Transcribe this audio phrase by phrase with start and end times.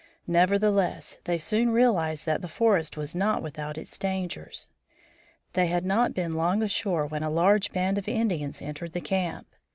[0.25, 4.71] Nevertheless, they soon realized that the forest was not without its dangers.
[5.53, 9.45] They had not been long ashore when a large band of Indians entered the camp.